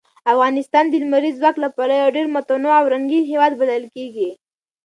افغانستان 0.33 0.83
د 0.89 0.93
لمریز 1.03 1.35
ځواک 1.41 1.55
له 1.63 1.69
پلوه 1.75 1.97
یو 2.01 2.09
ډېر 2.15 2.27
متنوع 2.35 2.75
او 2.79 2.85
رنګین 2.93 3.23
هېواد 3.31 3.51
بلل 3.61 3.83
کېږي. 3.95 4.29